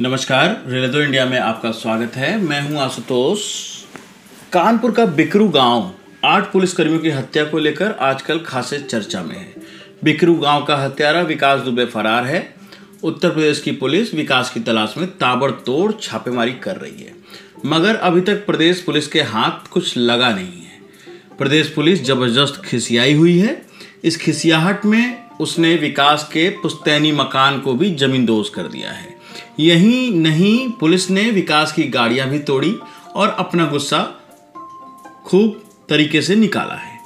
नमस्कार 0.00 0.64
radio 0.66 1.02
India 1.02 1.26
में 1.26 1.38
आपका 1.38 1.70
स्वागत 1.70 2.16
है। 2.16 2.38
मैं 2.38 2.60
हूँ 2.62 2.78
आशुतोष। 2.78 3.40
कानपुर 4.52 4.92
का 4.92 5.06
बिकरू 5.06 5.48
गाँव, 5.48 5.90
आठ 6.24 6.52
पुलिसकर्मियों 6.52 6.98
की 6.98 7.10
हत्या 7.10 7.44
को 7.44 7.58
लेकर 7.58 7.92
आजकल 7.92 8.38
खासे 8.38 8.78
चर्चा 8.78 9.22
में 9.22 9.36
है। 9.36 9.54
बिकरू 10.04 10.34
गाँव 10.34 10.64
का 10.64 10.76
हत्यारा 10.76 11.20
विकास 11.20 11.60
दुबे 11.60 11.86
फरार 11.86 12.24
है। 12.24 12.54
उत्तर 13.02 13.30
प्रदेश 13.30 13.60
की 13.60 13.72
पुलिस 13.72 14.14
विकास 14.14 14.50
की 14.50 14.60
तलाश 14.60 14.94
में 14.98 15.06
ताबड़तोड़ 15.08 15.92
छापेमारी 15.92 16.52
कर 16.52 16.76
रही 16.76 17.02
है। 17.02 17.14
मगर 17.66 17.94
अभी 17.94 18.20
तक 18.20 18.46
प्रदेश 18.46 18.80
पुलिस 18.80 19.08
के 19.08 19.22
हाथ 19.22 19.68
कुछ 19.68 19.96
लगा 19.96 20.34
नहीं 20.34 20.62
है। 20.62 20.80
प्रदेश 21.38 21.68
पुलिस 21.68 22.04
ज़बरदस्त 22.04 22.62
खिसियाई 22.64 23.14
हुई 23.14 23.38
है। 23.38 23.62
इस 24.04 24.16
खिसियाहट 24.16 24.84
में 24.84 25.24
उसने 25.40 25.74
विकास 25.74 26.30
के 26.32 26.50
पुस्तैनी 26.50 27.12
मकान 27.12 27.60
को 27.60 27.74
भी 27.74 27.94
जमींदोज 27.94 28.48
कर 28.48 28.62
दिया 28.62 28.90
है। 28.90 29.17
यही 29.60 30.10
नहीं 30.10 30.68
पुलिस 30.70 31.08
ने 31.10 31.22
विकास 31.30 31.72
की 31.72 31.84
गाड़ियाँ 31.84 32.28
भी 32.28 32.38
तोड़ी 32.38 32.74
और 33.16 33.28
अपना 33.28 33.66
गुस्सा 33.66 34.02
खूब 35.26 35.62
तरीके 35.88 36.22
से 36.22 36.34
निकाला 36.36 36.74
है। 36.74 36.96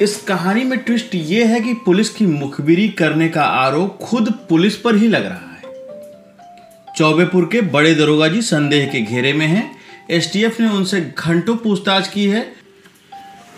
इस 0.00 0.16
कहानी 0.22 0.64
में 0.64 0.78
ट्विस्ट 0.78 1.14
ये 1.14 1.44
है 1.44 1.60
कि 1.60 1.74
पुलिस 1.74 2.08
की 2.08 2.26
मुखबिरी 2.26 2.88
करने 2.88 3.28
का 3.28 3.42
आरोप 3.42 3.98
खुद 4.02 4.32
पुलिस 4.48 4.76
पर 4.76 4.96
ही 4.96 5.08
लग 5.08 5.26
रहा 5.26 5.50
है। 5.50 6.94
चौबेपुर 6.96 7.48
के 7.52 7.60
बड़े 7.60 7.94
दरोगा 7.94 8.28
जी 8.28 8.42
संदेह 8.42 8.86
के 8.86 9.00
घेरे 9.00 9.32
में 9.32 9.46
हैं। 9.46 9.70
एसटीएफ 10.10 10.60
ने 10.60 10.68
उनसे 10.68 11.00
घंटों 11.18 11.56
पूछताछ 11.56 12.08
की 12.08 12.24
है। 12.24 12.46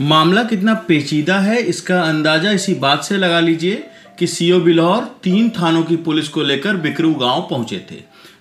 मामला 0.00 0.42
कितना 0.44 0.74
पेचीदा 0.88 1.38
है, 1.38 1.62
इसका 1.62 2.00
अंदाज़ा 2.02 2.50
इसी 2.50 2.74
बात 2.74 3.04
से 3.04 3.16
लगा 3.16 3.40
लीजिए 3.40 3.84
कि 4.22 4.26
सीओ 4.26 4.60
बिलौर 4.60 5.04
तीन 5.22 5.50
थानों 5.50 5.82
की 5.82 5.96
पुलिस 5.96 6.28
को 6.28 6.42
लेकर 6.42 6.76
बिकरू 6.76 7.14
गाँव 7.14 7.46
पहुँचे 7.50 7.78
थे। 7.90 7.96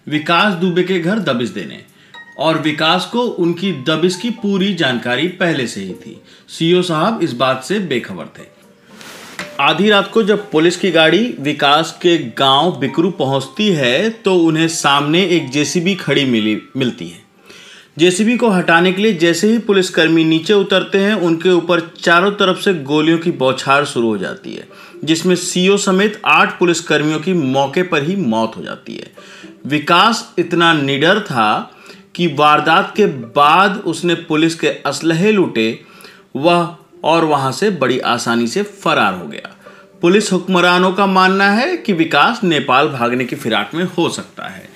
विकास 0.08 0.54
दुबे 0.54 0.84
के 0.84 1.00
घर 1.00 1.20
दबिश 1.20 1.50
देने। 1.50 1.80
और 2.38 2.60
विकास 2.60 3.06
को 3.06 3.22
उनकी 3.22 3.72
दबिश 3.72 4.16
की 4.16 4.30
पूरी 4.30 4.74
जानकारी 4.74 5.28
पहले 5.28 5.68
से 5.68 5.82
ही 5.82 5.94
थी। 5.94 6.22
सीओ 6.48 6.82
साहब 6.82 7.24
इस 7.24 7.34
बात 7.34 7.64
से 7.64 7.80
बेखबर 7.80 8.26
थे। 8.26 8.46
आधी 9.60 9.90
रात 9.90 10.12
को 10.12 10.24
जब 10.24 10.52
पुलिस 10.52 10.78
की 10.78 10.92
गाड़ी 10.92 11.36
विकास 11.40 11.98
के 12.02 12.18
गाँव 12.18 12.80
बिकरू 12.80 13.12
पहुँचती 13.12 13.70
है 13.70 14.10
तो 14.10 14.36
उन्हें 14.36 14.68
सामने 14.68 15.24
एक 15.26 15.50
जेसीबी 15.50 15.96
खड़ी 15.96 16.26
मिली, 16.26 16.62
मिलती 16.78 17.08
है। 17.08 17.22
जेसीबी 17.98 18.36
को 18.38 18.50
हटाने 18.50 18.92
के 18.94 19.02
लिए 19.02 19.14
जैसे 19.14 19.48
ही 19.48 19.58
पुलिसकर्मी 19.58 20.24
नीचे 20.24 20.54
उतरते 20.54 20.98
हैं, 20.98 21.14
उनके 21.14 21.50
ऊपर 21.50 21.80
चारों 22.00 22.32
तरफ़ 22.32 22.60
से 22.60 22.74
गोलियों 22.74 23.18
की 23.18 23.32
बौछार 23.32 23.86
शुरू 23.86 24.08
हो 24.08 24.18
जाती 24.18 24.54
है, 24.54 24.68
जिसमें 25.04 25.36
सीओ 25.36 25.76
समेत 25.78 26.22
आठ 26.26 26.58
पुलिसकर्मियों 26.60 27.20
की 27.20 27.34
मौके 27.34 27.84
पर 27.84 28.04
ही 28.04 28.16
मौत 28.16 28.54
हो 28.58 28.64
जाती 28.64 28.96
है। 28.96 29.12
विकास 29.66 30.34
इतना 30.40 30.74
निडर 30.74 31.20
था 31.20 31.72
कि 32.16 32.28
वारदात 32.28 32.94
के 32.96 33.06
बाद 33.36 33.78
उसने 33.86 34.16
पुलिस 34.24 34.56
के 34.56 34.68
असलहे 34.68 35.32
लूटे, 35.32 35.80
वह 36.36 36.76
और 37.04 37.26
वहाँ 37.26 37.52
से 37.52 37.70
बड़ी 37.70 38.00
आसानी 38.00 38.48
से 38.48 38.64
फरार 38.64 39.14
हो 39.14 39.28
गया। 39.28 39.56
पुलिस 40.02 40.32
हुक्मरानों 40.32 40.92
का 40.92 41.06
मानना 41.06 41.50
है 41.50 41.76
कि 41.78 41.94
विकास 41.94 42.44
नेपाल 42.44 42.88
भागने 42.88 43.26
की 43.26 43.36
फिराक 43.36 43.72
में 43.76 43.84
हो 43.98 44.10
सकता 44.10 44.48
है, 44.48 44.68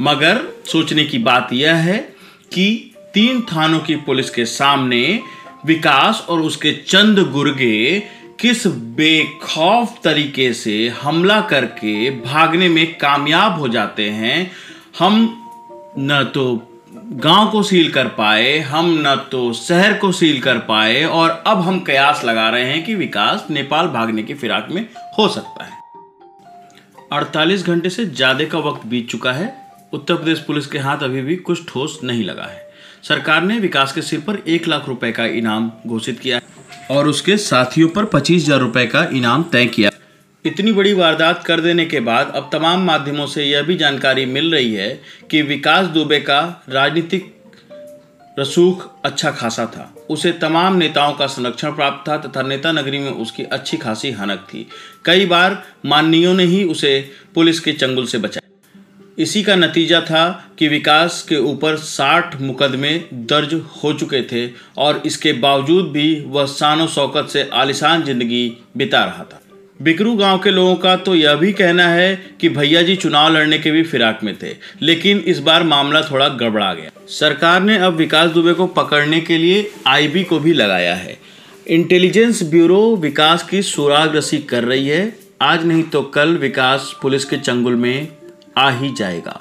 मगर 0.00 0.42
सोचने 0.66 1.04
की 1.04 1.18
बात 1.18 1.52
यह 1.52 1.74
है 1.74 2.17
कि 2.52 2.94
तीन 3.14 3.40
थानों 3.42 3.78
की 3.78 3.96
पुलिस 3.96 4.30
के 4.30 4.44
सामने 4.44 5.20
विकास 5.66 6.26
और 6.28 6.40
उसके 6.40 6.72
चंद 6.86 7.18
गुर्गे 7.32 8.00
किस 8.40 8.66
बेखौफ 8.66 9.98
तरीके 10.04 10.52
से 10.52 10.88
हमला 11.02 11.40
करके 11.40 12.10
भागने 12.10 12.68
में 12.68 12.98
कामयाब 12.98 13.58
हो 13.58 13.68
जाते 13.68 14.08
हैं, 14.10 14.50
हम 14.98 15.44
न 15.98 16.22
तो 16.34 16.44
गाँव 16.94 17.50
को 17.50 17.62
सील 17.62 17.90
कर 17.92 18.08
पाए, 18.08 18.58
हम 18.58 18.94
न 19.06 19.14
तो 19.32 19.52
शहर 19.52 19.94
को 19.94 20.12
सील 20.12 20.40
कर 20.40 20.58
पाए 20.58 21.04
और 21.04 21.30
अब 21.46 21.60
हम 21.60 21.80
कयास 21.80 22.24
लगा 22.24 22.48
रहे 22.48 22.64
हैं 22.64 22.84
कि 22.84 22.94
विकास 22.94 23.46
नेपाल 23.50 23.88
भागने 23.88 24.22
की 24.22 24.34
फिराक 24.34 24.68
में 24.70 24.86
हो 25.18 25.28
सकता 25.28 25.64
है। 25.64 25.76
48 27.12 27.62
घंटे 27.62 27.90
से 27.90 28.04
ज़्यादा 28.06 28.44
का 28.44 28.58
वक्त 28.58 28.86
बीत 28.86 29.08
चुका 29.10 29.32
है। 29.32 29.67
उत्तर 29.92 30.14
प्रदेश 30.14 30.38
पुलिस 30.38 30.66
के 30.66 30.78
हाथ 30.78 31.02
अभी 31.02 31.22
भी 31.22 31.36
कुछ 31.38 31.66
ठोस 31.68 31.98
नहीं 32.04 32.24
लगा 32.24 32.44
है। 32.44 32.66
सरकार 33.02 33.42
ने 33.42 33.58
विकास 33.58 33.92
के 33.92 34.02
सिर 34.02 34.20
पर 34.20 34.42
एक 34.48 34.68
लाख 34.68 34.88
रुपए 34.88 35.10
का 35.12 35.26
इनाम 35.36 35.70
घोषित 35.86 36.18
किया 36.20 36.40
और 36.90 37.08
उसके 37.08 37.36
साथियों 37.36 37.88
पर 37.88 38.04
पच्चीस 38.08 38.42
हज़ार 38.44 38.60
रुपए 38.60 38.86
का 38.86 39.04
इनाम 39.12 39.42
तय 39.52 39.66
किया। 39.66 39.90
इतनी 40.44 40.72
बड़ी 40.72 40.92
वारदात 40.92 41.42
कर 41.44 41.60
देने 41.60 41.84
के 41.84 42.00
बाद 42.00 42.32
अब 42.36 42.48
तमाम 42.52 42.84
माध्यमों 42.84 43.26
से 43.26 43.44
यह 43.44 43.62
भी 43.62 43.76
जानकारी 43.76 44.26
मिल 44.26 44.52
रही 44.54 44.72
है 44.74 44.88
कि 45.30 45.42
विकास 45.44 45.86
दुबे 45.88 46.20
का 46.20 46.40
राजनीतिक 46.68 47.34
रसूख 48.38 48.88
अच्छा 49.04 49.30
खासा 49.30 49.66
था। 49.66 49.92
उसे 50.10 50.32
तमाम 50.32 50.76
नेताओं 50.76 51.12
का 51.12 51.26
संरक्षण 51.26 51.72
प्राप्त 51.72 52.08
था 52.08 52.16
तथा 52.18 52.42
नेता 52.42 52.72
नगरी 52.72 52.98
में 52.98 53.10
उसकी 53.10 53.44
अच्छी 53.44 53.76
खासी 53.76 54.10
हनक 54.10 54.46
थी। 54.50 54.66
कई 55.04 55.26
बार 55.26 55.62
माननीयों 55.86 56.34
ने 56.34 56.44
ही 56.44 56.62
उसे 56.66 57.00
पुलिस 57.34 57.60
के 57.60 57.72
चंगुल 57.72 58.06
से 58.06 58.18
बचाया। 58.18 58.47
इसी 59.18 59.42
का 59.42 59.54
नतीजा 59.56 60.00
था 60.00 60.52
कि 60.58 60.68
विकास 60.68 61.22
के 61.28 61.36
ऊपर 61.44 61.76
60 61.78 62.40
मुकदमे 62.40 62.90
दर्ज 63.30 63.54
हो 63.76 63.92
चुके 63.92 64.22
थे 64.22 64.48
और 64.78 65.02
इसके 65.06 65.32
बावजूद 65.38 65.90
भी 65.92 66.08
वह 66.26 66.46
शान 66.46 66.86
शौकत 66.86 67.28
से 67.28 67.48
आलिशान 67.54 68.02
ज़िंदगी 68.02 68.46
बिता 68.76 69.04
रहा 69.04 69.24
था। 69.24 69.40
बिकरू 69.80 70.14
गाँव 70.16 70.38
के 70.38 70.50
लोगों 70.50 70.74
का 70.76 70.94
तो 70.96 71.14
यह 71.14 71.34
भी 71.34 71.52
कहना 71.52 71.86
है 71.88 72.14
कि 72.40 72.48
भैया 72.48 72.82
जी 72.82 72.96
चुनाव 72.96 73.32
लड़ने 73.32 73.58
के 73.58 73.70
भी 73.70 73.82
फिराक 73.82 74.20
में 74.24 74.34
थे, 74.38 74.54
लेकिन 74.82 75.18
इस 75.18 75.38
बार 75.38 75.62
मामला 75.64 76.00
थोड़ा 76.02 76.28
गड़बड़ा 76.28 76.72
गया। 76.74 76.90
सरकार 77.10 77.62
ने 77.62 77.78
अब 77.78 77.94
विकास 77.94 78.30
दुबे 78.30 78.52
को 78.52 78.66
पकड़ने 78.66 79.20
के 79.20 79.38
लिए 79.38 79.70
आईबी 79.86 80.24
को 80.24 80.38
भी 80.38 80.52
लगाया 80.52 80.94
है। 80.94 81.16
इंटेलिजेंस 81.68 82.42
ब्यूरो 82.42 82.80
विकास 82.96 83.42
की 83.42 83.62
सुराग 83.64 84.16
रसी 84.16 84.38
कर 84.44 84.64
रही 84.64 84.88
है। 84.88 85.16
आज 85.42 85.64
नहीं 85.66 85.82
तो 85.84 86.02
कल 86.04 86.36
विकास 86.38 86.94
पुलिस 87.02 87.24
के 87.24 87.36
चंगुल 87.38 87.74
में 87.76 88.08
आ 88.58 88.70
ही 88.70 88.92
जाएगा। 88.92 89.40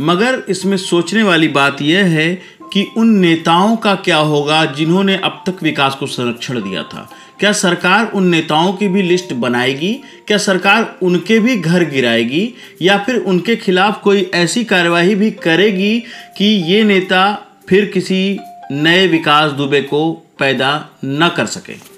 मगर 0.00 0.42
इसमें 0.48 0.76
सोचने 0.76 1.22
वाली 1.22 1.48
बात 1.48 1.82
यह 1.82 2.04
है 2.04 2.34
कि 2.72 2.86
उन 2.96 3.08
नेताओं 3.08 3.76
का 3.76 3.94
क्या 3.94 4.16
होगा 4.16 4.64
जिन्होंने 4.64 5.16
अब 5.16 5.42
तक 5.46 5.62
विकास 5.62 5.94
को 5.94 6.06
संरक्षण 6.06 6.60
दिया 6.60 6.82
था? 6.82 7.08
क्या 7.40 7.52
सरकार 7.52 8.10
उन 8.14 8.26
नेताओं 8.26 8.72
की 8.72 8.88
भी 8.88 9.02
लिस्ट 9.02 9.32
बनाएगी? 9.32 9.92
क्या 10.26 10.38
सरकार 10.38 10.98
उनके 11.02 11.38
भी 11.38 11.56
घर 11.56 11.84
गिराएगी? 11.84 12.54
या 12.82 12.98
फिर 12.98 13.16
उनके 13.16 13.56
खिलाफ 13.56 14.00
कोई 14.02 14.30
ऐसी 14.34 14.64
कार्यवाही 14.64 15.14
भी 15.14 15.30
करेगी 15.30 15.98
कि 16.38 16.44
ये 16.44 16.84
नेता 16.84 17.24
फिर 17.68 17.84
किसी 17.84 18.38
नए 18.72 19.06
विकास 19.06 19.52
दुबे 19.52 19.80
को 19.80 20.12
पैदा 20.38 20.88
न 21.04 21.30
कर 21.36 21.46
सके? 21.46 21.95